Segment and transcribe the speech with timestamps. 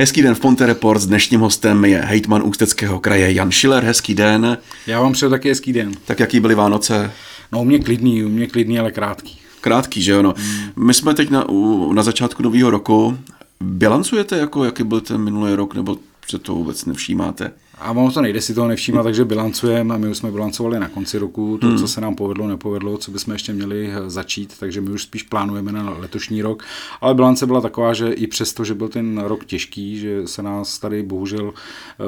[0.00, 1.00] Hezký den v Ponte Report.
[1.00, 3.84] S dnešním hostem je hejtman Ústeckého kraje Jan Schiller.
[3.84, 4.58] Hezký den.
[4.86, 5.92] Já vám přeju taky hezký den.
[6.04, 7.12] Tak jaký byly Vánoce?
[7.52, 9.38] No u mě klidný, u mě klidný, ale krátký.
[9.60, 10.22] Krátký, že jo?
[10.22, 10.34] No.
[10.36, 10.86] Hmm.
[10.86, 11.46] My jsme teď na,
[11.92, 13.18] na začátku nového roku.
[13.60, 15.96] Bilancujete, jako jaký byl ten minulý rok, nebo
[16.30, 17.52] se to vůbec nevšímáte?
[17.80, 20.88] A ono to nejde si toho nevšímat, takže bilancujeme a my už jsme bilancovali na
[20.88, 21.78] konci roku to, hmm.
[21.78, 25.22] co se nám povedlo, nepovedlo, co bychom ještě měli eh, začít, takže my už spíš
[25.22, 26.64] plánujeme na letošní rok.
[27.00, 30.78] Ale bilance byla taková, že i přesto, že byl ten rok těžký, že se nás
[30.78, 32.04] tady bohužel eh,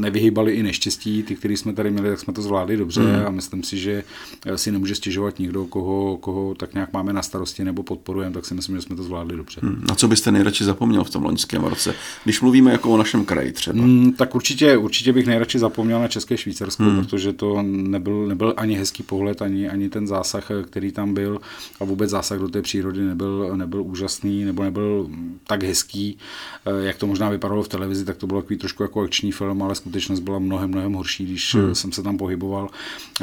[0.00, 3.26] nevyhýbali i neštěstí, ty, který jsme tady měli, tak jsme to zvládli dobře hmm.
[3.26, 4.04] a myslím si, že
[4.46, 8.46] eh, si nemůže stěžovat nikdo, koho, koho tak nějak máme na starosti nebo podporujeme, tak
[8.46, 9.60] si myslím, že jsme to zvládli dobře.
[9.62, 9.84] Hmm.
[9.90, 11.94] A co byste nejradši zapomněl v tom loňském roce?
[12.24, 13.82] Když mluvíme jako o našem kraji třeba.
[13.82, 16.96] Hmm, tak určitě, určitě určitě bych nejradši zapomněl na České Švýcarsko, hmm.
[16.96, 21.40] protože to nebyl, nebyl ani hezký pohled, ani, ani ten zásah, který tam byl
[21.80, 25.10] a vůbec zásah do té přírody nebyl, nebyl úžasný nebo nebyl
[25.46, 26.18] tak hezký,
[26.66, 29.62] eh, jak to možná vypadalo v televizi, tak to bylo takový trošku jako akční film,
[29.62, 31.74] ale skutečnost byla mnohem, mnohem horší, když hmm.
[31.74, 32.68] jsem se tam pohyboval.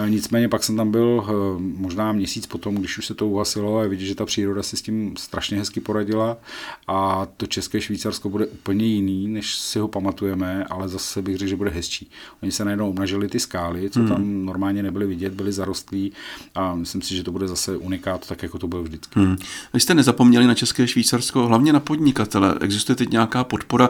[0.08, 3.88] Nicméně pak jsem tam byl eh, možná měsíc potom, když už se to uhasilo a
[3.88, 6.38] vidět, že ta příroda si s tím strašně hezky poradila
[6.88, 11.50] a to České Švýcarsko bude úplně jiný, než si ho pamatujeme, ale zase bych řekl,
[11.50, 12.10] že bude bude hezčí.
[12.44, 14.10] Oni se najednou obnažili ty skály, co hmm.
[14.10, 16.12] tam normálně nebyly vidět, byly zarostlí
[16.56, 19.20] a myslím si, že to bude zase unikát, tak jako to bylo vždycky.
[19.20, 19.38] Hmm.
[19.74, 22.56] Vy jste nezapomněli na České Švýcarsko, hlavně na podnikatele.
[22.62, 23.90] Existuje teď nějaká podpora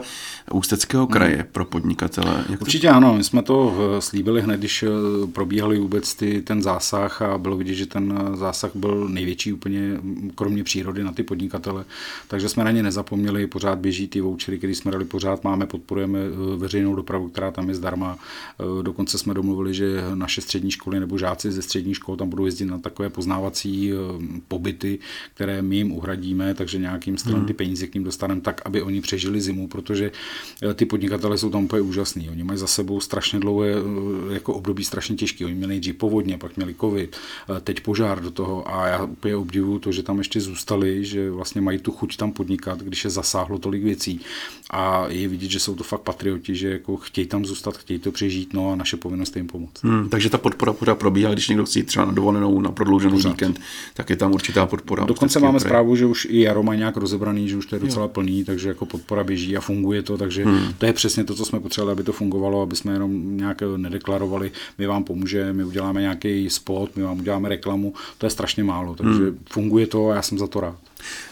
[0.52, 1.14] Ústeckého hmm.
[1.14, 1.46] kraje hmm.
[1.52, 2.46] pro podnikatele?
[2.50, 2.96] Jak Určitě to...
[2.96, 4.88] ano, my jsme to eh, slíbili hned, když eh,
[5.34, 10.02] probíhaly vůbec ty, ten zásah a bylo vidět, že ten eh, zásah byl největší úplně,
[10.36, 11.86] kromě přírody, na ty podnikatele.
[12.28, 16.20] Takže jsme na ně nezapomněli, pořád běží ty vouchery, které jsme dali, pořád máme, podporujeme
[16.58, 18.20] veřejnou dopravu, která tam je zdarma.
[18.60, 22.46] Eh, dokonce jsme domluvili, že naše střední školy nebo žáci ze střední škol tam budou
[22.46, 23.96] jezdit na takové poznávací eh,
[24.48, 25.00] pobyty,
[25.34, 27.58] které my jim uhradíme, takže nějakým stylem ty hmm.
[27.58, 30.12] peníze k ním dostaneme tak, aby oni přežili zimu, protože
[30.64, 32.30] eh, ty podnikatele jsou tam úplně úžasní.
[32.30, 33.74] Oni mají za sebou strašně dlouhé
[34.32, 35.46] jako období strašně těžké.
[35.46, 37.18] Oni měli nejdřív povodně, pak měli covid,
[37.64, 41.62] teď požár do toho a já úplně obdivuju to, že tam ještě zůstali, že vlastně
[41.62, 44.22] mají tu chuť tam podnikat, když je zasáhlo tolik věcí
[44.70, 48.12] a je vidět, že jsou to fakt patrioti, že jako chtějí tam zůstat, chtějí to
[48.12, 49.84] přežít, no a naše povinnost je jim pomoct.
[49.84, 53.30] Hmm, takže ta podpora pořád probíhá, když někdo chce třeba na dovolenou, na prodloužený pořád.
[53.30, 53.60] víkend,
[53.94, 55.06] tak je tam určitá podpora.
[55.06, 58.06] Dokonce máme zprávu, že už i jaro má nějak rozebraný, že už to je docela
[58.06, 58.10] jo.
[58.10, 60.74] plný, takže jako podpora běží a funguje to, takže hmm.
[60.78, 64.52] to je přesně to, co jsme potřebovali, aby to fungovalo, aby jsme jenom nějak nedeklarovali,
[64.78, 68.96] my vám pomůžeme, my uděláme nějaký spot, my vám uděláme reklamu, to je strašně málo,
[68.96, 69.40] takže hmm.
[69.50, 70.76] funguje to a já jsem za to rád.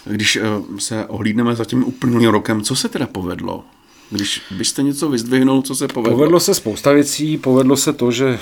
[0.06, 0.42] Když eh,
[0.78, 3.64] se ohlídneme za tím úplným rokem, co se teda povedlo?
[4.12, 6.18] Když byste něco vyzdvihnul, co se povedlo?
[6.18, 7.38] Povedlo se spousta věcí.
[7.38, 8.40] Povedlo se to, že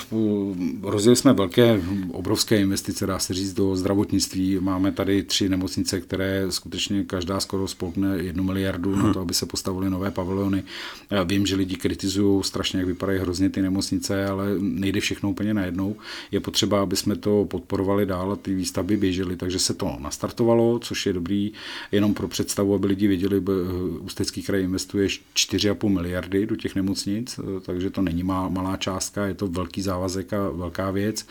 [0.82, 1.82] rozjeli jsme velké,
[2.12, 4.58] obrovské investice, dá se říct, do zdravotnictví.
[4.60, 9.04] Máme tady tři nemocnice, které skutečně každá skoro spolkne jednu miliardu hmm.
[9.04, 10.64] na to, aby se postavily nové pavilony.
[11.10, 15.54] Já vím, že lidi kritizují strašně, jak vypadají hrozně ty nemocnice, ale nejde všechno úplně
[15.54, 15.96] najednou.
[16.32, 20.80] Je potřeba, aby jsme to podporovali dál a ty výstavby běžely, takže se to nastartovalo,
[20.80, 21.52] což je dobrý
[21.92, 23.42] jenom pro představu, aby lidi věděli,
[24.00, 25.08] Ústecký kraj investuje
[25.58, 30.34] 4,5 miliardy do těch nemocnic, eh, takže to není malá částka, je to velký závazek
[30.34, 31.26] a velká věc.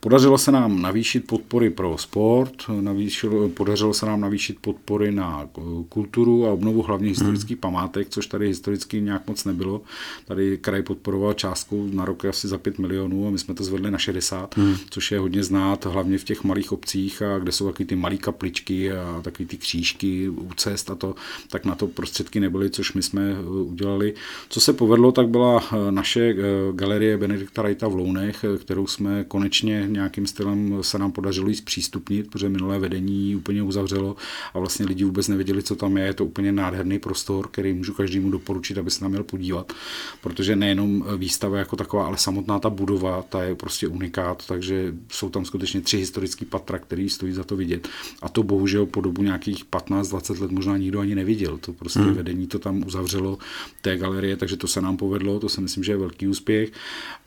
[0.00, 5.48] Podařilo se nám navýšit podpory pro sport, navýšilo, podařilo se nám navýšit podpory na
[5.88, 7.10] kulturu a obnovu hlavně hmm.
[7.10, 7.60] historických hmm.
[7.60, 9.82] památek, což tady historicky nějak moc nebylo.
[10.24, 13.90] Tady kraj podporoval částku na rok asi za 5 milionů a my jsme to zvedli
[13.90, 14.76] na 60, hmm.
[14.90, 18.16] což je hodně znát, hlavně v těch malých obcích, a kde jsou taky ty malé
[18.16, 21.14] kapličky a takový ty křížky u cest a to,
[21.48, 24.14] tak na to prostředky nebyly, což my jsme eh, udělali.
[24.48, 26.34] Co se povedlo, tak byla eh, naše eh,
[26.72, 31.54] galerie Benedikta Rajta v Lounech, eh, kterou jsme konečně nějakým stylem se nám podařilo jí
[31.54, 34.16] zpřístupnit, protože minulé vedení úplně uzavřelo
[34.54, 36.04] a vlastně lidi vůbec nevěděli, co tam je.
[36.04, 39.72] Je to úplně nádherný prostor, který můžu každému doporučit, aby se nám měl podívat,
[40.20, 45.30] protože nejenom výstava jako taková, ale samotná ta budova, ta je prostě unikát, takže jsou
[45.30, 47.88] tam skutečně tři historické patra, které stojí za to vidět.
[48.22, 51.58] A to bohužel po dobu nějakých 15-20 let možná nikdo ani neviděl.
[51.58, 52.14] To prostě hmm.
[52.14, 53.38] vedení to tam uzavřelo
[53.82, 56.72] té galerie, takže to se nám povedlo, to si myslím, že je velký úspěch.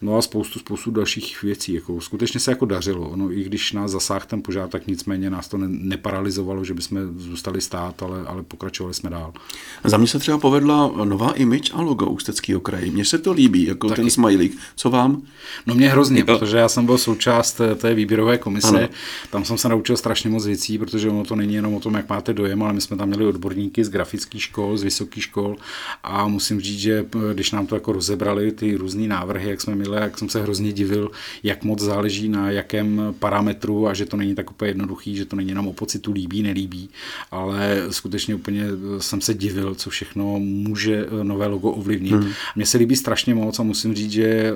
[0.02, 1.74] No a spoustu, spoustu dalších věcí.
[1.74, 3.12] Jako, skutečně se jako dařilo.
[3.16, 7.20] No, I když nás zasáhl ten požár, tak nicméně nás to ne, neparalizovalo, že bychom
[7.20, 9.34] zůstali stát, ale, ale pokračovali jsme dál.
[9.84, 12.92] Za mě se třeba povedla nová image a logo Ústeckého kraje.
[12.92, 14.02] Mně se to líbí, jako Taky.
[14.02, 14.58] ten smajlík.
[14.76, 15.22] Co vám?
[15.66, 16.26] No mě hrozně, jo.
[16.26, 18.68] protože já jsem byl součást té výběrové komise.
[18.68, 18.88] Ano.
[19.30, 22.10] Tam jsem se naučil strašně moc věcí, protože ono to není jenom o tom, jak
[22.10, 25.56] máte dojem, ale my jsme tam měli odborníky z grafických škol, z vysokých škol
[26.04, 29.76] a a musím říct, že když nám to jako rozebrali ty různé návrhy, jak jsme
[29.76, 31.12] měli, jak jsem se hrozně divil,
[31.44, 35.36] jak moc záleží na jakém parametru a že to není tak úplně jednoduchý, že to
[35.36, 36.90] není jenom o pocitu líbí, nelíbí,
[37.32, 38.66] ale skutečně úplně
[38.98, 42.14] jsem se divil, co všechno může nové logo ovlivnit.
[42.14, 42.32] Hmm.
[42.56, 44.54] Mně se líbí strašně moc a musím říct, že eh,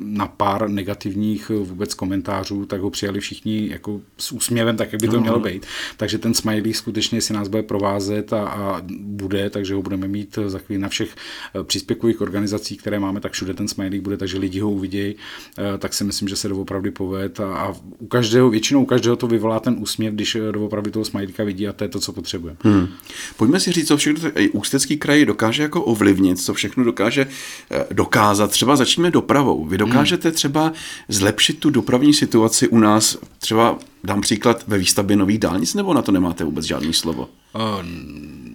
[0.00, 5.08] na pár negativních vůbec komentářů, tak ho přijali všichni jako s úsměvem, tak jak by
[5.08, 5.66] to mělo být.
[5.96, 10.38] Takže ten smiley skutečně si nás bude provázet a, a bude, takže ho budeme mít
[10.46, 11.16] za chvíli na všech
[11.54, 15.14] eh, příspěvkových organizacích, které máme, tak všude ten smiley bude, takže lidi ho uvidějí,
[15.58, 19.16] eh, tak si myslím, že se doopravdy poved a, a u každého, většinou u každého
[19.16, 22.56] to vyvolá ten úsměv, když doopravdy toho smileyka vidí a to je to, co potřebuje.
[22.64, 22.88] Hmm.
[23.36, 27.26] Pojďme si říct, co všechno Ústecký kraj dokáže jako ovlivnit, co všechno dokáže
[27.70, 28.50] eh, dokázat.
[28.50, 29.64] Třeba začneme dopravou.
[29.64, 30.34] Vy dokážete hmm.
[30.34, 30.72] třeba
[31.08, 36.02] zlepšit tu dopravní situaci u nás, třeba dám příklad ve výstavbě nových dálnic, nebo na
[36.02, 37.28] to nemáte vůbec žádný slovo?
[37.54, 38.51] Um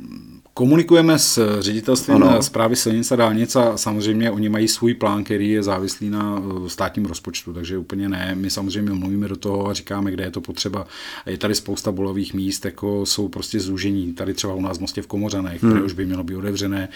[0.57, 2.43] Komunikujeme s ředitelstvím ano.
[2.43, 6.69] zprávy silnic a dálnic a samozřejmě oni mají svůj plán, který je závislý na eh,
[6.69, 8.35] státním rozpočtu, takže úplně ne.
[8.35, 10.87] My samozřejmě mluvíme do toho a říkáme, kde je to potřeba.
[11.25, 14.13] Je tady spousta bolových míst, jako jsou prostě zúžení.
[14.13, 15.85] Tady třeba u nás v Mostě v Komořanech, které hmm.
[15.85, 16.89] už by mělo být otevřené.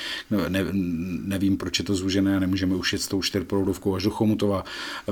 [0.49, 0.65] Ne,
[1.23, 4.63] nevím, proč je to zúžené a nemůžeme už jet s tou čtyřproudovkou až do Chomutova.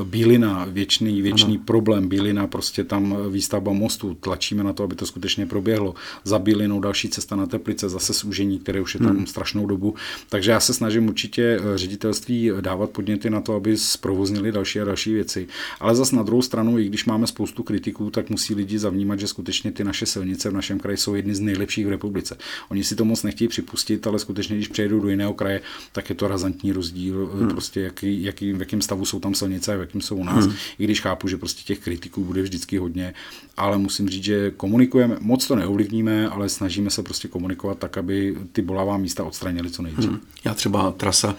[0.03, 1.63] Bílina, věčný, věčný ano.
[1.65, 2.07] problém.
[2.07, 4.13] Bílina, prostě tam výstavba mostu.
[4.13, 5.95] Tlačíme na to, aby to skutečně proběhlo.
[6.23, 9.27] Za Bílinou další cesta na Teplice, zase zúžení zúžení, které už je tam hmm.
[9.27, 9.95] strašnou dobu.
[10.29, 14.85] Takže já se snažím určitě eh, ředitelství dávat podněty na to, aby zprovoznili další a
[14.85, 15.47] další věci.
[15.79, 19.27] Ale zas na druhou stranu, i když máme spoustu kritiků, tak musí lidi zavnímat, že
[19.27, 22.37] skutečně ty naše silnice v našem kraji jsou jedny z nejlepších v republice.
[22.69, 26.15] Oni si to moc nechtějí připustit, ale skutečně, když přejdou do jiného kraje, tak je
[26.15, 27.49] to razantní rozdíl, eh, hmm.
[27.49, 30.45] prostě jaký, jaký, v jakém stavu jsou tam silnice a v jakém jsou u nás.
[30.45, 30.55] Hmm.
[30.79, 33.13] I když chápu, že prostě těch kritiků bude vždycky hodně,
[33.57, 38.28] ale musím říct, že komunikujeme, moc to neovlivníme, ale snažíme se prostě komunikovat tak, aby
[38.51, 40.09] ty bolavá místa odstranili co nejdřív.
[40.09, 40.19] Hmm.
[40.43, 41.35] Já třeba trasa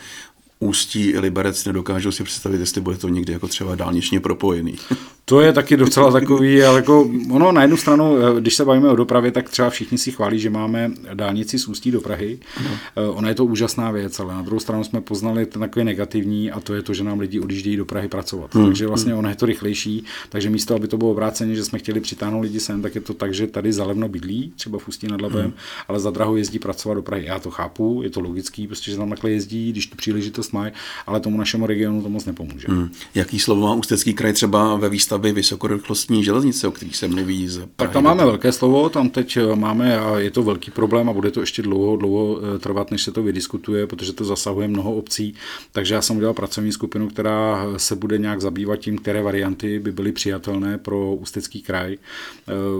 [0.62, 4.76] Ústí Liberec nedokážu si představit, jestli bude to někdy jako třeba dálničně propojený.
[5.30, 8.88] To je taky docela takový, ale jako ono na jednu stranu, eh, když se bavíme
[8.88, 12.38] o dopravě, tak třeba všichni si chválí, že máme dálnici z Ústí do Prahy.
[12.64, 13.14] No.
[13.14, 16.60] Ona je to úžasná věc, ale na druhou stranu jsme poznali ten takový negativní a
[16.60, 18.54] to je to, že nám lidi odjíždějí do Prahy pracovat.
[18.54, 18.66] Hmm.
[18.66, 22.00] Takže vlastně ono je to rychlejší, takže místo, aby to bylo obráceně, že jsme chtěli
[22.00, 25.20] přitáhnout lidi sem, tak je to tak, že tady zalevno bydlí, třeba v Ústí nad
[25.20, 25.52] Labem, hmm.
[25.88, 27.24] ale za draho jezdí pracovat do Prahy.
[27.24, 30.72] Já to chápu, je to logický, prostě, že tam takhle jezdí, když tu příležitost mají,
[31.06, 32.66] ale tomu našemu regionu to moc nepomůže.
[32.68, 32.90] Hmm.
[33.14, 34.88] Jaký slovo má Ústecký kraj třeba ve
[35.20, 39.10] výstavbě vysokorychlostní železnice, o kterých se mluví z Prahy Tak tam máme velké slovo, tam
[39.10, 42.58] teď eh, máme a je to velký problém a bude to ještě dlouho, dlouho eh,
[42.58, 45.34] trvat, než se to vydiskutuje, protože to zasahuje mnoho obcí.
[45.72, 49.78] Takže já jsem udělal pracovní skupinu, která eh, se bude nějak zabývat tím, které varianty
[49.78, 51.96] by byly přijatelné pro Ústecký kraj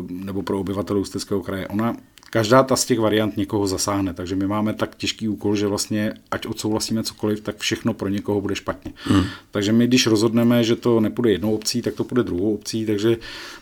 [0.08, 1.68] nebo pro obyvatele Ústeckého kraje.
[1.68, 1.96] Ona
[2.30, 6.14] každá ta z těch variant někoho zasáhne, takže my máme tak těžký úkol, že vlastně
[6.30, 8.92] ať odsouhlasíme cokoliv, tak všechno pro někoho bude špatně.
[9.04, 9.24] Hmm.
[9.50, 13.16] Takže my, když rozhodneme, že to nepůjde jednou obcí, tak to půjde druhou obcí, takže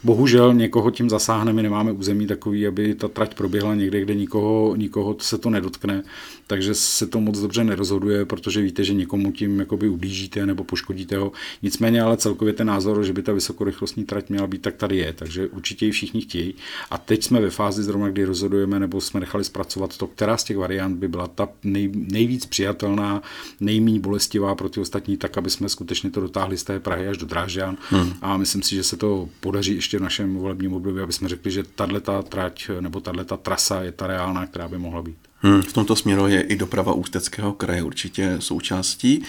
[0.05, 4.77] bohužel někoho tím zasáhne, my nemáme území takový, aby ta trať proběhla někde, kde nikoho,
[4.77, 6.03] nikoho se to nedotkne,
[6.47, 11.17] takže se to moc dobře nerozhoduje, protože víte, že někomu tím jakoby ublížíte nebo poškodíte
[11.17, 11.33] ho.
[11.63, 15.13] Nicméně ale celkově ten názor, že by ta vysokorychlostní trať měla být, tak tady je,
[15.13, 16.55] takže určitě ji všichni chtějí.
[16.91, 20.37] A teď jsme ve fázi zrovna, kdy rozhodujeme rozhodujeme nebo jsme nechali zpracovat to, která
[20.37, 23.23] z těch variant by byla ta nej, nejvíc přijatelná,
[23.61, 27.17] nejméně bolestivá pro ty ostatní, tak aby jsme skutečně to dotáhli z té Prahy až
[27.17, 27.77] do Drážďan.
[27.91, 28.13] Hmm.
[28.23, 31.51] A myslím si, že se to podaří ještě v našem volebním období, aby jsme řekli,
[31.51, 35.28] že tato trať nebo tato trasa je ta reálná, která by mohla být.
[35.43, 39.23] Hmm, v tomto směru je i doprava Ústeckého kraje určitě součástí.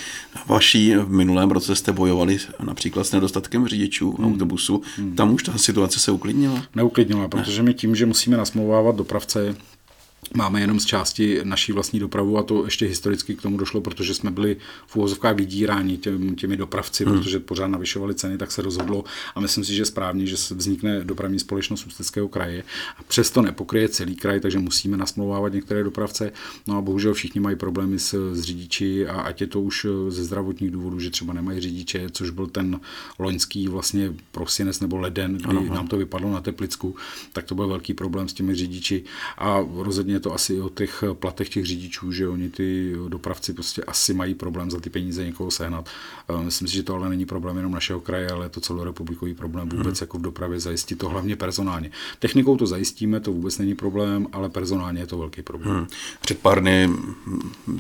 [0.46, 4.28] Vaší v minulém roce jste bojovali například s nedostatkem řidičů hmm.
[4.28, 4.82] autobusu.
[4.98, 5.16] Hmm.
[5.16, 6.64] Tam už ta situace se uklidnila?
[6.76, 9.56] Neuklidnila, protože my tím, že musíme nasmlouvávat dopravce,
[10.34, 14.14] máme jenom z části naší vlastní dopravu a to ještě historicky k tomu došlo, protože
[14.14, 14.58] jsme byli
[14.88, 17.18] v úvozovkách vydíráni těmi, těmi dopravci, hmm.
[17.18, 19.04] protože pořád navyšovali ceny, tak se rozhodlo
[19.36, 22.64] a myslím si, že správně, že vznikne dopravní společnost Ústeckého kraje
[22.98, 26.32] a přesto nepokryje celý kraj, takže musíme nasmlouvávat některé dopravce.
[26.68, 30.24] No a bohužel všichni mají problémy s, s řidiči a ať je to už ze
[30.24, 32.80] zdravotních důvodů, že třeba nemají řidiče, což byl ten
[33.20, 36.96] loňský vlastně prosinec nebo leden, kdy ano, nám to vypadlo na Teplicku,
[37.34, 39.04] tak to byl velký problém s těmi řidiči
[39.38, 43.84] a rozhodně je to asi o těch platech těch řidičů, že oni ty dopravci prostě
[43.84, 45.90] asi mají problém za ty peníze někoho sehnat.
[46.30, 49.34] Eh, myslím si, že to ale není problém jenom našeho kraje, ale je to celorepublikový
[49.34, 50.04] problém vůbec hmm.
[50.04, 51.92] jako v dopravě zajistit to hlavně personálně.
[52.20, 55.76] Technikou to zajistíme, to vůbec není problém, ale personálně je to velký problém.
[55.76, 55.88] Hmm.
[56.22, 56.90] Před pár dny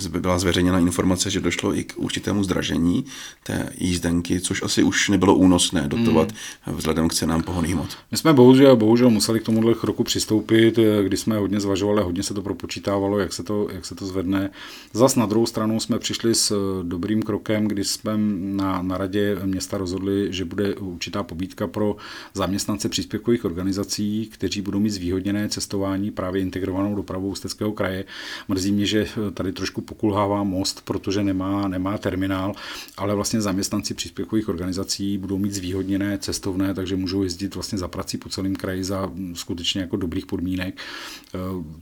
[0.09, 3.05] byla zveřejněna informace, že došlo i k určitému zdražení
[3.43, 6.31] té jízdenky, což asi už nebylo únosné dotovat
[6.61, 6.75] hmm.
[6.75, 7.97] vzhledem k cenám pohonných hmot.
[8.11, 12.18] My jsme bohužel, bohužel museli k tomuhle kroku přistoupit, eh, kdy jsme hodně zvažovali, hodně
[12.23, 14.49] se to propočítávalo, jak se to, jak se to zvedne.
[14.93, 18.17] Zas na druhou stranu jsme přišli s eh, dobrým krokem, kdy jsme
[18.57, 21.95] na, na radě města rozhodli, že bude určitá pobídka pro
[22.33, 28.05] zaměstnance příspěvkových organizací, kteří budou mít zvýhodněné cestování právě integrovanou dopravou Ústeckého kraje.
[28.47, 32.53] Mrzí mě, že tady trošku pokulhává most, protože nemá, nemá terminál,
[32.97, 38.17] ale vlastně zaměstnanci příspěvkových organizací budou mít zvýhodněné cestovné, takže můžou jezdit vlastně za prací
[38.17, 40.77] po celém kraji za skutečně jako dobrých podmínek.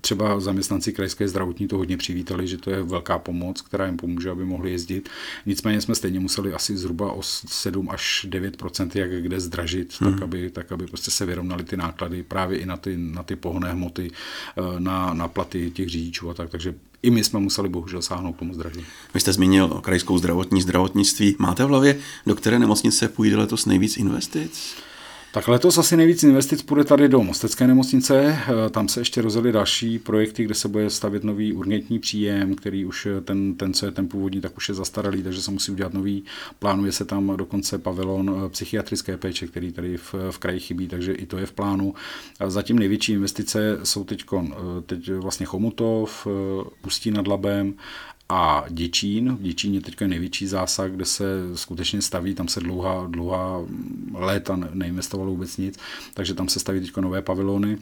[0.02, 4.30] Třeba zaměstnanci krajské zdravotní to hodně přivítali, že to je velká pomoc, která jim pomůže,
[4.30, 5.10] aby mohli jezdit.
[5.46, 10.14] Nicméně jsme stejně museli asi zhruba o 7 až 9% jak kde zdražit, hmm.
[10.14, 13.36] tak, aby, tak aby prostě se vyrovnaly ty náklady právě i na ty, na ty
[13.36, 14.12] pohonné hmoty,
[14.58, 16.50] eh, na, na platy těch řidičů a tak.
[16.50, 18.86] Takže i my jsme museli bohužel sáhnout k tomu zdraží.
[19.14, 21.36] Vy jste zmínil krajskou zdravotní zdravotnictví.
[21.40, 24.76] Máte v hlavě, do které nemocnice půjde letos nejvíc investic?
[25.32, 28.40] Tak letos asi nejvíc investic půjde tady do Mostecké nemocnice.
[28.48, 32.86] Eh, tam se ještě rozjeli další projekty, kde se bude stavět nový urgentní příjem, který
[32.86, 35.72] už eh, ten, ten, co je ten původní, tak už je zastaralý, takže se musí
[35.72, 36.24] udělat nový.
[36.60, 41.14] Plánuje se tam dokonce pavilon eh, psychiatrické péče, který tady v, v kraji chybí, takže
[41.14, 41.94] i to je v plánu.
[42.48, 44.24] Zatím největší investice jsou teď,
[44.86, 46.28] teď vlastně Chomutov,
[46.86, 47.74] Ústí nad Labem
[48.30, 49.36] a Děčín.
[49.36, 53.62] V Děčíně teď je největší zásah, kde se skutečně staví, tam se dlouhá, dlouhá
[54.14, 55.80] léta neinvestovalo vůbec nic,
[56.14, 57.78] takže tam se staví teď nové pavilony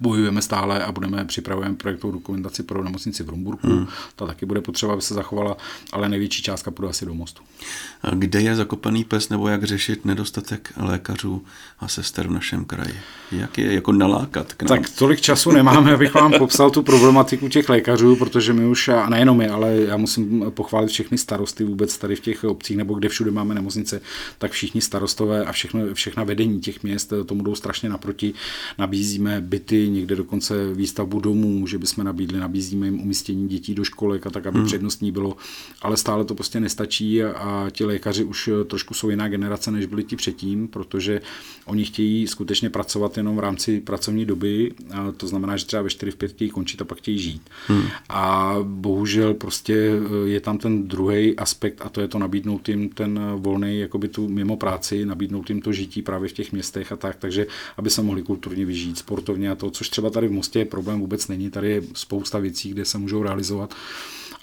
[0.00, 3.66] bojujeme stále a budeme připravujeme projektovou dokumentaci pro nemocnici v Rumburku.
[3.66, 3.86] Hmm.
[4.16, 5.56] Ta taky bude potřeba, aby se zachovala,
[5.92, 7.42] ale největší částka půjde asi do mostu.
[8.12, 11.44] Kde je zakopaný pes nebo jak řešit nedostatek lékařů
[11.80, 12.94] a sester v našem kraji?
[13.32, 14.68] Jak je jako nalákat k nám?
[14.68, 19.08] Tak tolik času nemáme, abych vám popsal tu problematiku těch lékařů, protože my už, a
[19.08, 23.08] nejenom my, ale já musím pochválit všechny starosty vůbec tady v těch obcích nebo kde
[23.08, 24.00] všude máme nemocnice,
[24.38, 28.34] tak všichni starostové a všechno, všechna vedení těch měst tomu jdou strašně naproti.
[28.78, 33.84] Nabízíme byty byty, někde dokonce výstavbu domů, že bychom nabídli, nabízíme jim umístění dětí do
[33.84, 34.66] školek a tak, aby hmm.
[34.66, 35.36] přednostní bylo,
[35.82, 39.86] ale stále to prostě nestačí a, a ti lékaři už trošku jsou jiná generace, než
[39.86, 41.20] byli ti předtím, protože
[41.64, 45.90] oni chtějí skutečně pracovat jenom v rámci pracovní doby, a to znamená, že třeba ve
[45.90, 47.42] 4 v 5 chtějí končit a pak chtějí žít.
[47.66, 47.82] Hmm.
[48.08, 52.88] A bohužel prostě eh, je tam ten druhý aspekt a to je to nabídnout jim
[52.88, 56.96] ten volný, jakoby tu mimo práci, nabídnout jim to žití právě v těch městech a
[56.96, 60.32] tak, takže aby se mohli kulturně vyžít, sportovně a to to, což třeba tady v
[60.32, 61.50] Mostě problém vůbec není.
[61.50, 63.74] Tady je spousta věcí, kde se můžou realizovat.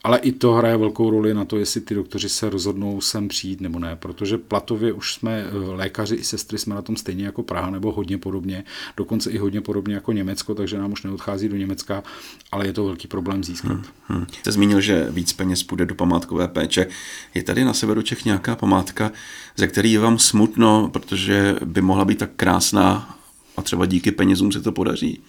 [0.03, 3.61] Ale i to hraje velkou roli na to, jestli ty doktoři se rozhodnou sem přijít
[3.61, 7.43] nebo ne, protože platově už jsme eh, lékaři i sestry jsme na tom stejně jako
[7.43, 8.63] Praha nebo hodně podobně,
[8.97, 12.03] dokonce i hodně podobně jako Německo, takže nám už neodchází do Německa,
[12.51, 13.71] ale je to velký problém získat.
[13.71, 14.25] Hmm, hmm.
[14.39, 16.87] Jste zmínil, že víc peněz půjde do památkové péče.
[17.33, 19.11] Je tady na severu Čech nějaká památka,
[19.55, 23.17] ze který je vám smutno, protože by mohla být tak krásná
[23.62, 25.22] a třeba díky penězům se to podaří.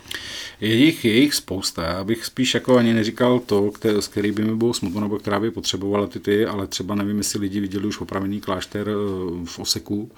[0.60, 1.82] Je jich, je jich spousta.
[1.82, 5.18] Já bych spíš jako ani neříkal to, které, z který by mi bylo smutno, nebo
[5.18, 8.94] která by potřebovala ty ty, ale třeba nevím, jestli lidi viděli už opravený klášter eh,
[9.44, 10.10] v Oseku.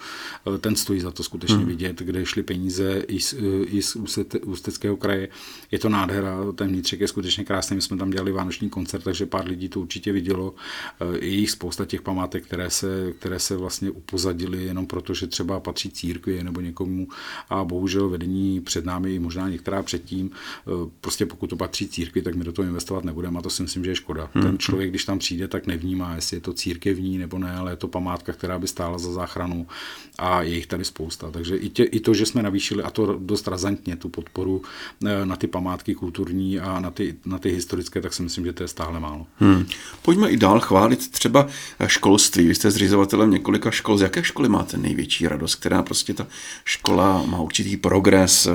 [0.54, 1.66] Eh, ten stojí za to skutečně hmm.
[1.66, 3.96] vidět, kde šly peníze i z, eh, i z
[4.44, 5.28] Ústeckého kraje.
[5.70, 7.76] Je to nádhera, ten vnitřek je skutečně krásný.
[7.76, 10.54] My jsme tam dělali vánoční koncert, takže pár lidí to určitě vidělo.
[11.20, 15.60] Je jich spousta těch památek, které se, které se vlastně upozadily jenom proto, že třeba
[15.60, 17.08] patří církvi nebo někomu
[17.50, 20.30] a bohužel vedení před námi, možná některá předtím,
[20.66, 23.62] Eh, prostě pokud to patří církvi, tak my do toho investovat nebudeme a to si
[23.62, 24.30] myslím, že je škoda.
[24.34, 24.44] Hmm.
[24.44, 27.76] Ten člověk, když tam přijde, tak nevnímá, jestli je to církevní nebo ne, ale je
[27.76, 29.66] to památka, která by stála za záchranu
[30.18, 31.30] a je jich tady spousta.
[31.30, 34.62] Takže i, tě, i to, že jsme navýšili, a to dost razantně, tu podporu
[35.06, 38.52] eh, na ty památky kulturní a na ty, na ty historické, tak si myslím, že
[38.52, 39.26] to je stále málo.
[39.38, 39.66] Hmm.
[40.02, 41.46] Pojďme i dál chválit třeba
[41.86, 42.46] školství.
[42.46, 43.98] Vy jste zřizovatelem několika škol.
[43.98, 46.26] Z jaké školy máte největší radost, která prostě ta
[46.64, 48.48] škola má určitý progres,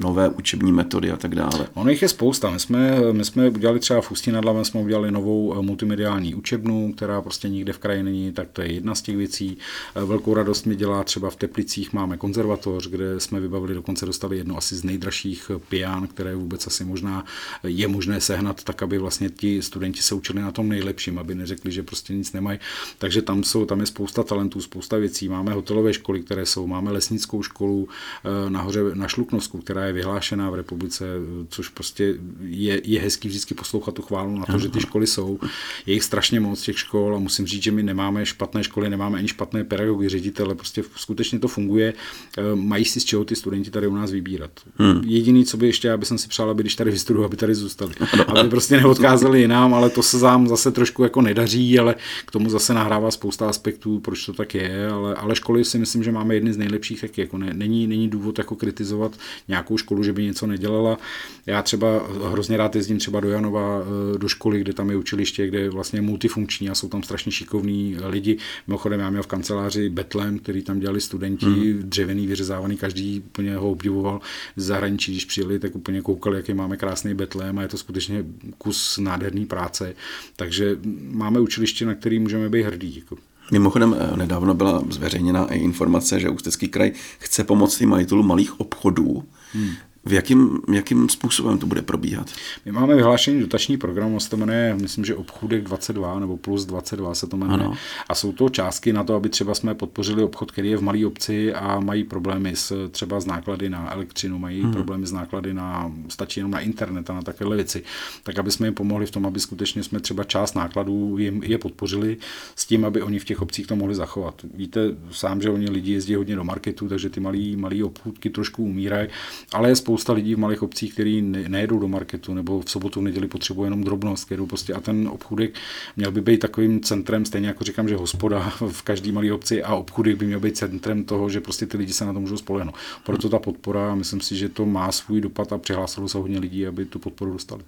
[0.00, 1.68] nové učební metody a tak dále.
[1.74, 2.50] Ono jich je spousta.
[2.50, 6.34] My jsme, my jsme udělali třeba v Ústí nad Labem, jsme udělali novou eh, multimediální
[6.34, 9.58] učebnu, která prostě nikde v kraji není, tak to je jedna z těch věcí.
[9.96, 14.36] Eh, velkou radost mi dělá třeba v Teplicích máme konzervatoř, kde jsme vybavili, dokonce dostali
[14.36, 17.24] jedno asi z nejdražších pian, které vůbec asi možná
[17.64, 21.72] je možné sehnat, tak aby vlastně ti studenti se učili na tom nejlepším, aby neřekli,
[21.72, 22.58] že prostě nic nemají.
[22.98, 25.28] Takže tam jsou, tam je spousta talentů, spousta věcí.
[25.28, 29.94] Máme hotelové školy, které jsou, máme lesnickou školu eh, nahoře na Šluknovsku, která je je
[29.94, 31.04] vyhlášená v republice,
[31.48, 35.38] což prostě je, je hezký vždycky poslouchat tu chválu na to, že ty školy jsou.
[35.86, 39.18] Je jich strašně moc těch škol a musím říct, že my nemáme špatné školy, nemáme
[39.18, 41.94] ani špatné pedagogy, ředitele, prostě skutečně to funguje.
[42.38, 44.50] Eh, mají si z čeho ty studenti tady u nás vybírat.
[44.76, 45.02] Hmm.
[45.04, 47.92] Jediný, co by ještě, aby jsem si přál, aby když tady vystudují, aby tady zůstali.
[48.26, 51.94] Aby prostě neodkázali jinam, ale to se vám zase trošku jako nedaří, ale
[52.26, 56.04] k tomu zase nahrává spousta aspektů, proč to tak je, ale, ale školy si myslím,
[56.04, 59.12] že máme jedny z nejlepších, tak jako ne, není, není důvod jako kritizovat
[59.48, 60.98] nějakou školu, že by něco nedělala.
[61.46, 65.46] Já třeba hrozně rád jezdím třeba do Janova, eh, do školy, kde tam je učiliště,
[65.46, 68.38] kde je vlastně multifunkční a jsou tam strašně šikovní lidi.
[68.66, 71.82] Mimochodem, já měl v kanceláři Betlem, který tam dělali studenti, mm.
[71.82, 74.20] dřevěný, vyřezávaný, každý úplně ho obdivoval
[74.56, 78.24] z zahraničí, když přijeli, tak úplně koukali, jaký máme krásný Betlem a je to skutečně
[78.58, 79.94] kus nádherný práce.
[80.36, 80.76] Takže
[81.10, 82.96] máme učiliště, na který můžeme být hrdí.
[82.96, 83.16] Jako.
[83.50, 88.60] Mimochodem, eh, nedávno byla zveřejněna i informace, že Ústecký kraj chce pomoct i majitelům malých
[88.60, 89.24] obchodů.
[89.52, 89.89] Hmm.
[90.10, 92.26] V jakým, jakým způsobem to bude probíhat?
[92.64, 97.14] My máme vyhlášený dotační program, se to jmenuje, myslím, že obchůdek 22 nebo plus 22
[97.14, 97.60] se to jmenuje.
[97.60, 97.74] Ano.
[98.08, 101.06] A jsou to částky na to, aby třeba jsme podpořili obchod, který je v malé
[101.06, 104.72] obci a mají problémy s, třeba z náklady na elektřinu, mají hmm.
[104.72, 107.82] problémy s náklady na, stačí jenom na internet a na takové věci.
[108.22, 111.58] Tak aby jsme jim pomohli v tom, aby skutečně jsme třeba část nákladů jim, je
[111.58, 112.16] podpořili
[112.56, 114.34] s tím, aby oni v těch obcích to mohli zachovat.
[114.54, 119.08] Víte sám, že oni lidi jezdí hodně do marketu, takže ty malé obchůdky trošku umírají,
[119.52, 123.02] ale je spousta lidí v malých obcích, kteří nejedou do marketu nebo v sobotu, v
[123.02, 125.54] neděli potřebují jenom drobnost, kterou prostě a ten obchůdek
[125.96, 129.74] měl by být takovým centrem, stejně jako říkám, že hospoda v každé malé obci a
[129.74, 132.74] obchůdek by měl být centrem toho, že prostě ty lidi se na to můžou spolehnout.
[133.04, 136.66] Proto ta podpora, myslím si, že to má svůj dopad a přihlásilo se hodně lidí,
[136.66, 137.62] aby tu podporu dostali.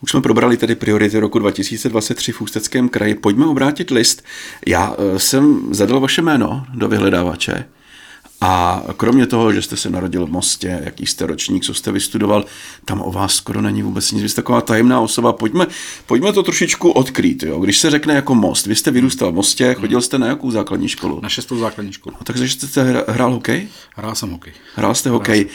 [0.00, 3.14] Už jsme probrali tedy priority roku 2023 v Ústeckém kraji.
[3.14, 4.24] Pojďme obrátit list.
[4.66, 7.75] Já eh, jsem zadal vaše jméno do vyhledávače.
[8.48, 12.44] A kromě toho, že jste se narodil v Mostě, jaký jste ročník, co jste vystudoval,
[12.84, 14.22] tam o vás skoro není vůbec nic.
[14.22, 15.32] Vy jste taková tajemná osoba.
[15.32, 15.66] Pojďme,
[16.06, 17.42] pojďme to trošičku odkrýt.
[17.42, 17.60] Jo.
[17.60, 20.88] Když se řekne jako Most, vy jste vyrůstal v Mostě, chodil jste na jakou základní
[20.88, 21.20] školu?
[21.22, 22.16] Na šestou základní školu.
[22.20, 23.68] No, takže jste hrál hokej?
[23.96, 24.52] Hrál jsem hokej.
[24.74, 25.46] Hrál jste hokej.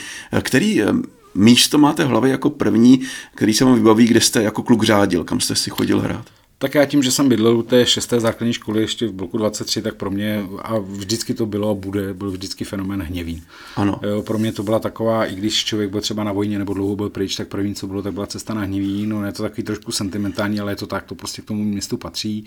[0.42, 0.86] Který eh,
[1.34, 3.00] místo máte v hlavě jako první,
[3.34, 6.24] který se vám vybaví, kde jste jako kluk řádil, kam jste si chodil hrát?
[6.62, 9.82] Tak já tím, že jsem bydlel u té šesté základní školy ještě v bloku 23,
[9.82, 13.42] tak pro mě, a vždycky to bylo a bude, byl vždycky fenomén hněví.
[13.76, 14.00] Ano.
[14.02, 16.96] Jo, pro mě to byla taková, i když člověk byl třeba na vojně nebo dlouho
[16.96, 19.06] byl pryč, tak první, co bylo, tak byla cesta na hněví.
[19.06, 21.96] No je to takový trošku sentimentální, ale je to tak, to prostě k tomu městu
[21.96, 22.44] patří.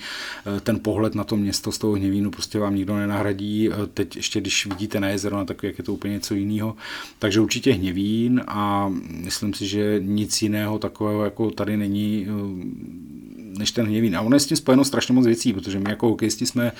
[0.57, 3.69] E, ten pohled na to město z toho hněvínu prostě vám nikdo nenahradí.
[3.69, 6.75] E, teď ještě, když vidíte na jezero, na takový, jak je to úplně něco jiného.
[7.19, 13.71] Takže určitě hněvín a myslím si, že nic jiného takového jako tady není e, než
[13.71, 14.17] ten hněvín.
[14.17, 16.71] A ono je s tím spojeno strašně moc věcí, protože my jako hokejisti jsme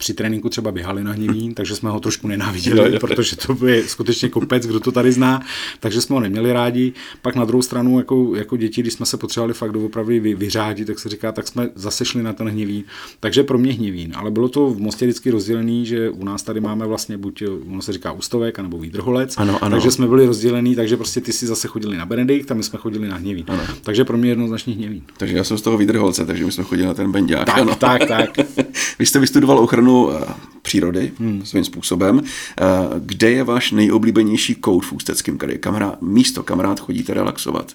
[0.00, 4.28] při tréninku třeba běhali na hněvín, takže jsme ho trošku nenáviděli, protože to je skutečně
[4.28, 5.42] kopec, kdo to tady zná,
[5.80, 6.92] takže jsme ho neměli rádi.
[7.22, 10.86] Pak na druhou stranu, jako, jako děti, když jsme se potřebovali fakt doopravdy vy, vyřádit,
[10.86, 12.84] tak se říká, tak jsme zase šli na ten hněvín.
[13.20, 14.12] Takže pro mě hněvín.
[14.16, 17.82] Ale bylo to v Mostě vždycky rozdělený, že u nás tady máme vlastně buď, ono
[17.82, 19.76] se říká ústovek, anebo výdrholec, ano, ano.
[19.76, 22.78] takže jsme byli rozdělení, takže prostě ty si zase chodili na Benedikt a my jsme
[22.78, 23.44] chodili na hněvín.
[23.48, 23.62] Ano.
[23.82, 25.02] Takže pro mě jednoznačně hněvín.
[25.16, 27.46] Takže já jsem z toho výdrholce, takže my jsme chodili na ten benďák.
[27.46, 27.74] Tak, ano.
[27.74, 28.30] tak, tak.
[28.98, 31.44] Vy jste vystudoval ochranu eh, přírody hmm.
[31.44, 32.22] svým způsobem.
[32.22, 32.64] Eh,
[32.98, 35.58] kde je váš nejoblíbenější kout v Ústeckém kraji?
[35.58, 37.72] Kam místo, kam rád chodíte relaxovat?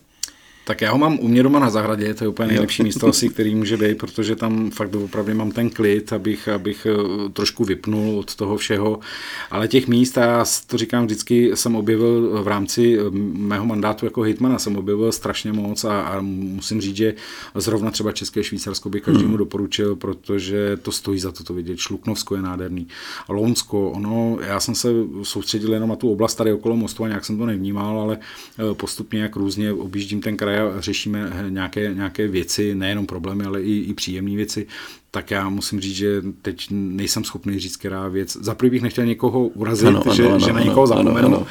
[0.66, 3.30] Tak já ho mám u mě doma na zahradě, to je úplně nejlepší místo asi,
[3.30, 8.20] který může být, protože tam fakt opravdu mám ten klid, abych, abych eh, trošku vypnul
[8.20, 9.00] od toho všeho.
[9.52, 13.02] Ale těch míst, a já to říkám vždycky, jsem objevil v rámci eh,
[13.38, 17.14] mého mandátu jako hitmana, jsem objevil strašně moc a, a musím říct, že
[17.56, 19.38] zrovna třeba České Švýcarsko by každému hmm.
[19.38, 21.78] doporučil, protože to stojí za to to vidět.
[21.78, 22.88] Šluknovsko je nádherný.
[23.30, 24.90] Lounsko, ono, já jsem se
[25.24, 28.74] soustředil jenom na tu oblast tady okolo mostu a nějak jsem to nevnímal, ale eh,
[28.74, 33.80] postupně jak různě objíždím ten kraj a řešíme nějaké, nějaké věci, nejenom problémy, ale i,
[33.80, 34.68] i příjemné věci,
[35.12, 38.38] tak já musím říct, že teď nejsem schopný říct, která věc.
[38.42, 41.48] Za bych nechtěl někoho urazit, ano, že, ano, že na někoho zapomenu.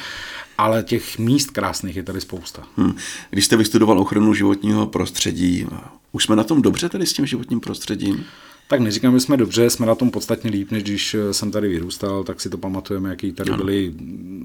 [0.59, 2.63] Ale těch míst krásných je tady spousta.
[2.77, 2.97] Hmm.
[3.31, 5.67] Když jste vystudoval ochranu životního prostředí,
[6.13, 8.25] už jsme na tom dobře tady s tím životním prostředím?
[8.69, 11.69] Tak neříkám, že jsme dobře, jsme na tom podstatně líp, než když eh, jsem tady
[11.69, 13.65] vyrůstal, tak si to pamatujeme, jaký tady ano.
[13.65, 13.95] byly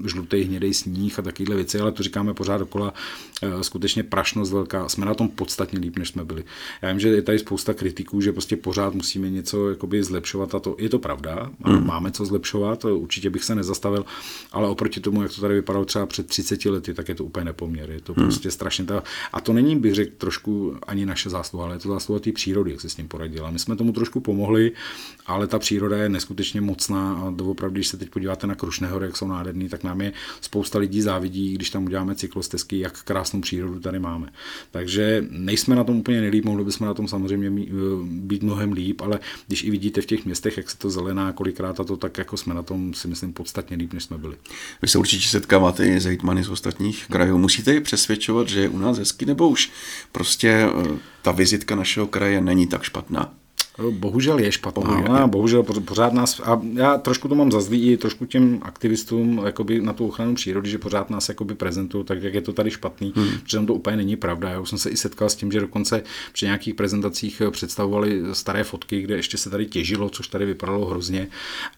[0.06, 2.94] žlutý, hnědý sníh a takovéhle věci, ale to říkáme pořád dokola,
[3.42, 4.88] eh, skutečně prašnost velká.
[4.88, 6.44] Jsme na tom podstatně líp, než jsme byli.
[6.82, 10.60] Já vím, že je tady spousta kritiků, že prostě pořád musíme něco jakoby zlepšovat a
[10.60, 11.86] to je to pravda, hmm.
[11.86, 14.04] máme co zlepšovat, určitě bych se nezastavil,
[14.52, 17.44] ale oproti tomu, jak to tady vypadalo třeba před 30 lety, tak je to úplně
[17.44, 17.90] nepoměr.
[17.90, 18.24] Je to hmm.
[18.24, 19.02] prostě strašně ta...
[19.32, 22.70] A to není, bych řekl, trošku ani naše zásluha, ale je to zásluha té přírody,
[22.70, 23.50] jak se s tím poradila.
[23.50, 24.72] My jsme tomu trošku trošku pomohli,
[25.26, 29.06] ale ta příroda je neskutečně mocná a doopravdy, když se teď podíváte na Krušné hory,
[29.06, 33.40] jak jsou nádherný, tak nám je spousta lidí závidí, když tam uděláme cyklostezky, jak krásnou
[33.40, 34.28] přírodu tady máme.
[34.70, 39.00] Takže nejsme na tom úplně nejlíp, mohli bychom na tom samozřejmě eh, být mnohem líp,
[39.00, 42.18] ale když i vidíte v těch městech, jak se to zelená kolikrát a to, tak
[42.18, 44.36] jako jsme na tom si myslím podstatně líp, než jsme byli.
[44.82, 47.38] Vy se určitě setkáváte i s hejtmany z ostatních krajů.
[47.38, 49.70] Musíte je přesvědčovat, že je u nás hezky, nebo už
[50.12, 53.40] prostě eh, ta vizitka našeho kraje není tak špatná?
[53.90, 54.82] Bohužel je špatná.
[54.82, 58.58] Bohužel, a bohužel pořád nás, a já trošku to mám za zlý i trošku těm
[58.62, 62.52] aktivistům jakoby na tu ochranu přírody, že pořád nás jakoby prezentují tak, jak je to
[62.52, 63.28] tady špatný, hmm.
[63.42, 64.50] protože to úplně není pravda.
[64.50, 66.02] Já už jsem se i setkal s tím, že dokonce
[66.32, 71.28] při nějakých prezentacích představovali staré fotky, kde ještě se tady těžilo, což tady vypadalo hrozně.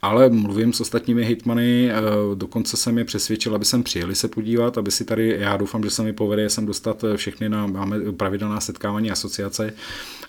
[0.02, 1.94] Ale mluvím s ostatními hitmany, eh,
[2.34, 5.90] dokonce jsem je přesvědčil, aby sem přijeli se podívat, aby si tady, já doufám, že
[5.90, 9.72] se mi povede sem dostat všechny na, máme pravidelná setkávání asociace.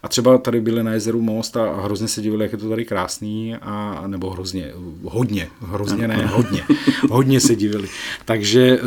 [0.03, 2.85] A třeba tady byli na jezeru Most a hrozně se divili, jak je to tady
[2.85, 4.71] krásný, a, nebo hrozně,
[5.03, 6.63] hodně, hrozně ne, hodně,
[7.09, 7.89] hodně se divili.
[8.25, 8.79] Takže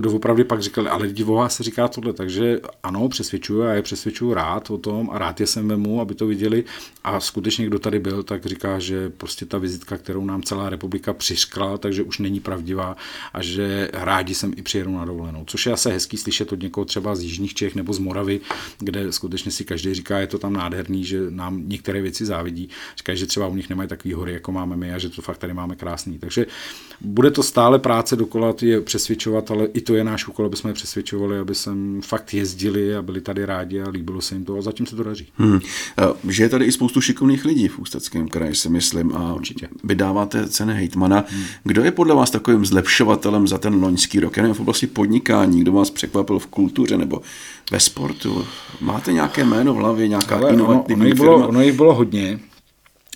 [0.00, 4.70] doopravdy pak říkali, ale divová se říká tohle, takže ano, přesvědčuju, já je přesvědčuju rád
[4.70, 6.64] o tom a rád je sem vemu, aby to viděli
[7.04, 11.12] a skutečně, kdo tady byl, tak říká, že prostě ta vizitka, kterou nám celá republika
[11.12, 12.96] přiškla, takže už není pravdivá
[13.32, 16.84] a že rádi sem i přijedou na dovolenou, což je asi hezký slyšet od někoho
[16.84, 18.40] třeba z Jižních Čech nebo z Moravy,
[18.78, 22.68] kde skutečně si každý říká, je to tam nádherný, že nám některé věci závidí.
[22.96, 25.38] Říkají, že třeba u nich nemají takový hory, jako máme my a že to fakt
[25.38, 26.18] tady máme krásný.
[26.18, 26.46] Takže
[27.00, 30.70] bude to stále práce dokola je přesvědčovat, ale i to je náš úkol, aby jsme
[30.70, 34.58] je přesvědčovali, aby sem fakt jezdili a byli tady rádi a líbilo se jim to
[34.58, 35.26] a zatím se to daří.
[35.34, 35.60] Hmm.
[36.28, 39.68] Že je tady i spoustu šikovných lidí v Ústeckém kraji, si myslím, a Určitě.
[39.84, 41.24] vydáváte ceny hejtmana.
[41.28, 41.44] Hmm.
[41.64, 44.36] Kdo je podle vás takovým zlepšovatelem za ten loňský rok?
[44.36, 47.20] Já v oblasti podnikání, kdo vás překvapil v kultuře nebo
[47.70, 48.46] ve sportu?
[48.80, 51.89] Máte nějaké jméno v hlavě, nějaká Ale inovativní ono, ono, jich bylo, ono jich bylo
[51.94, 52.40] hodně.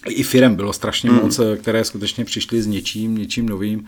[0.09, 1.17] I firem bylo strašně mm.
[1.17, 3.87] moc, které skutečně přišly s něčím, něčím novým.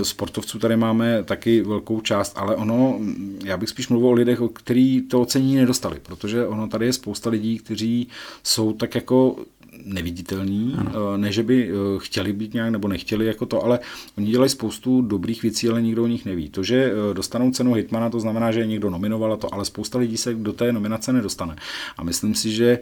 [0.00, 3.00] Eh, sportovců tady máme taky velkou část, ale ono,
[3.44, 7.30] já bych spíš mluvil o lidech, kteří to ocení nedostali, protože ono tady je spousta
[7.30, 8.08] lidí, kteří
[8.42, 9.36] jsou tak jako
[9.84, 10.92] neviditelní, ano.
[11.14, 13.78] Eh, ne, že by eh, chtěli být nějak nebo nechtěli jako to, ale
[14.18, 16.48] oni dělají spoustu dobrých věcí, ale nikdo o nich neví.
[16.48, 19.64] To, že eh, dostanou cenu Hitmana, to znamená, že je někdo nominoval a to, ale
[19.64, 21.56] spousta lidí se do té nominace nedostane.
[21.96, 22.78] A myslím si, že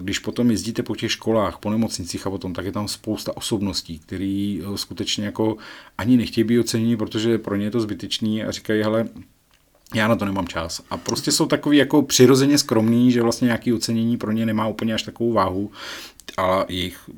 [0.00, 3.98] když potom jezdíte po těch školách, po nemocnicích a potom, tak je tam spousta osobností,
[3.98, 5.56] který skutečně jako
[5.98, 9.08] ani nechtějí být oceněni, protože pro ně je to zbytečný a říkají, hele,
[9.94, 10.80] já na to nemám čas.
[10.90, 14.94] A prostě jsou takový jako přirozeně skromný, že vlastně nějaký ocenění pro ně nemá úplně
[14.94, 15.70] až takovou váhu,
[16.36, 17.10] ale jich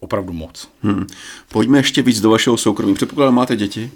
[0.00, 0.68] opravdu moc.
[0.82, 1.06] Hmm.
[1.48, 2.94] Pojďme ještě víc do vašeho soukromí.
[2.94, 3.90] Předpokládám, máte děti?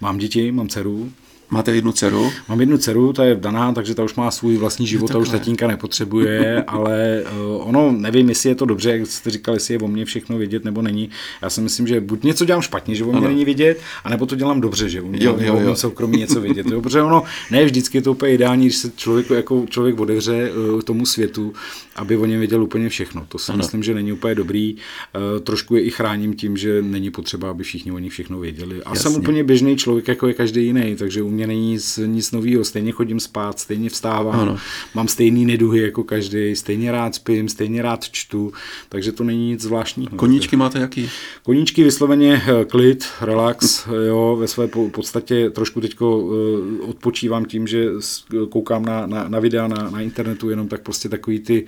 [0.00, 1.12] Mám děti, mám dceru.
[1.50, 2.30] Máte jednu dceru?
[2.48, 5.28] Mám jednu dceru, ta je vdaná, takže ta už má svůj vlastní život, ta už
[5.28, 7.22] tatínka nepotřebuje, ale
[7.56, 10.38] uh, ono, nevím, jestli je to dobře, jak jste říkali, jestli je o mně všechno
[10.38, 11.10] vědět nebo není.
[11.42, 13.28] Já si myslím, že buď něco dělám špatně, že o mě ano.
[13.28, 15.76] není vidět, anebo to dělám dobře, že o mě, jo, jo, jo.
[15.76, 16.66] soukromí něco vědět.
[16.68, 20.50] Jo, protože ono, ne vždycky je to úplně ideální, když se člověk, jako člověk odevře
[20.52, 21.52] uh, tomu světu,
[21.96, 23.26] aby o něm věděl úplně všechno.
[23.28, 23.56] To si ano.
[23.56, 24.74] myslím, že není úplně dobrý.
[24.74, 28.82] Uh, trošku je i chráním tím, že není potřeba, aby všichni o ní všechno věděli.
[28.82, 29.10] A Jasně.
[29.10, 32.64] jsem úplně běžný člověk, jako je každý jiný, takže u mě není nic, nic nového,
[32.64, 34.58] stejně chodím spát, stejně vstávám, ano.
[34.94, 38.52] mám stejný neduhy jako každý, stejně rád spím, stejně rád čtu,
[38.88, 40.16] takže to není nic zvláštního.
[40.16, 41.10] Koníčky máte jaký?
[41.42, 47.86] Koníčky vysloveně eh, klid, relax, jo, ve své podstatě trošku teďko eh, odpočívám tím, že
[48.48, 51.66] koukám na, na, na videa na, na internetu, jenom tak prostě takový ty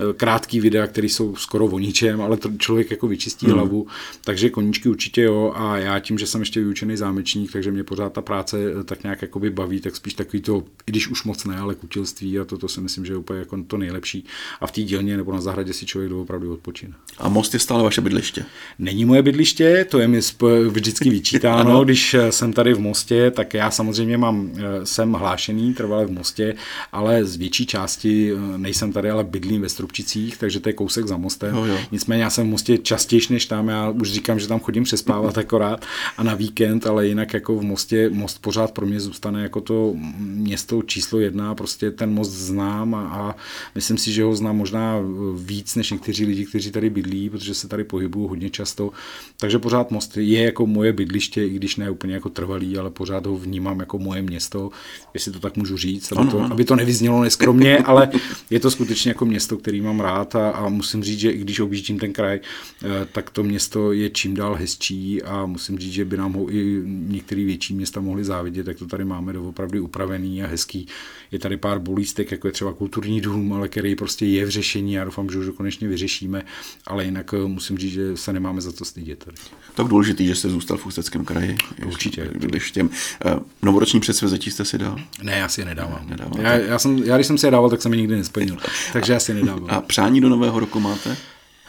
[0.00, 3.52] Eh, krátký videa, které jsou skoro o ničem, ale to člověk jako vyčistí mm.
[3.52, 3.86] hlavu,
[4.24, 8.12] takže koníčky určitě jo a já tím, že jsem ještě vyučený zámečník, takže mě pořád
[8.12, 11.44] ta práce eh, tak nějak jakoby baví, tak spíš takový to, i když už moc
[11.44, 14.24] ne, ale kutilství a to, to si myslím, že je úplně jako to nejlepší
[14.60, 16.94] a v té dílně nebo na zahradě si člověk opravdu odpočine.
[17.18, 18.44] A most je stále vaše bydliště?
[18.78, 20.20] Není moje bydliště, to je mi
[20.68, 24.52] vždycky vyčítáno, když eh, jsem tady v Mostě, tak já samozřejmě mám,
[24.84, 26.54] jsem hlášený trvalé v Mostě,
[26.92, 31.16] ale z větší části nejsem tady, ale bydlím ve Stropčicích, takže to je kousek za
[31.16, 31.54] mostem.
[31.54, 31.78] Jo, jo.
[31.92, 35.38] Nicméně já jsem v Mostě častěji než tam, já už říkám, že tam chodím přespávat
[35.44, 35.84] akorát
[36.16, 39.94] a na víkend, ale jinak jako v Mostě, Most pořád pro mě zůstane jako to
[40.18, 43.36] město číslo jedna, prostě ten most znám a, a
[43.74, 44.96] myslím si, že ho znám možná
[45.36, 48.90] víc než někteří lidi, kteří tady bydlí, protože se tady pohybuju hodně často.
[49.36, 53.26] Takže pořád Most je jako moje bydliště, i když ne úplně jako trvalý, ale pořád
[53.26, 54.70] ho vnímám jako moje město,
[55.14, 56.52] jestli to tak můžu říct, aby, ano, to, ano.
[56.52, 58.10] aby to nevyznělo neskromně, ale
[58.50, 61.60] je to skutečně jako město, který mám rád a, a musím říct, že i když
[61.60, 62.40] objíždím ten kraj,
[62.82, 66.54] eh, tak to město je čím dál hezčí a musím říct, že by nám ho
[66.54, 70.86] i některé větší města mohly závidět, tak to tady máme opravdu upravený a hezký.
[71.30, 74.92] Je tady pár bolístek, jako je třeba kulturní dům, ale který prostě je v řešení.
[74.92, 76.42] Já doufám, že už ho konečně vyřešíme,
[76.86, 79.24] ale jinak eh, musím říct, že se nemáme za co stydět.
[79.24, 79.36] Tady.
[79.74, 81.56] Tak důležitý, že jste zůstal v Ústeckém kraji.
[81.86, 82.30] Určitě.
[82.32, 82.90] Když těm
[83.24, 84.96] eh, novoroční předsvězetí jste si dal?
[85.22, 86.06] Ne, já si je nedávám.
[86.08, 88.56] nedávám já, já, jsem, já, když jsem si je dával, tak jsem je nikdy nesplnil.
[88.92, 89.66] Takže já si je nedávám.
[89.68, 91.16] A přání do nového roku máte?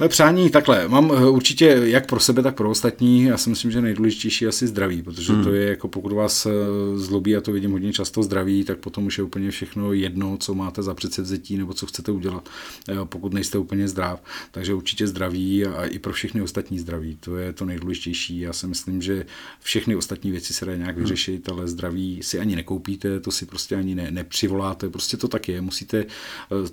[0.08, 0.88] Přání takhle.
[0.88, 3.24] Mám eh, určitě jak pro sebe, tak pro ostatní.
[3.24, 5.44] Já si myslím, že nejdůležitější je asi zdraví, protože hmm.
[5.44, 6.52] to je jako pokud vás eh,
[6.96, 10.54] zlobí, a to vidím hodně často zdraví, tak potom už je úplně všechno jedno, co
[10.54, 12.50] máte za předsevzetí nebo co chcete udělat,
[12.90, 14.24] eh, pokud nejste úplně zdrav.
[14.52, 17.18] Takže určitě zdraví a i pro všechny ostatní zdraví.
[17.20, 18.40] To je to nejdůležitější.
[18.40, 19.26] Já si myslím, že
[19.60, 21.04] všechny ostatní věci se dá nějak hmm.
[21.04, 24.90] vyřešit, ale zdraví si ani nekoupíte, to si prostě ani ne, nepřivoláte.
[24.90, 25.62] Prostě to tak je.
[25.62, 26.06] Musíte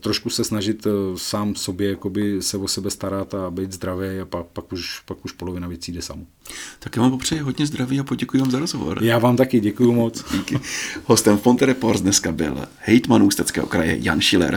[0.00, 0.86] trošku se snažit
[1.16, 5.24] sám sobě jakoby se o sebe starat a být zdravý a pak, pak, už, pak
[5.24, 6.22] už polovina věcí jde samo.
[6.78, 9.02] Tak já vám popřeji hodně zdraví a poděkuji vám za rozhovor.
[9.02, 10.24] Já vám taky děkuji moc.
[10.32, 10.60] Díky.
[11.04, 14.56] Hostem Fonte Reports dneska byl hejtman Ústeckého kraje Jan Schiller.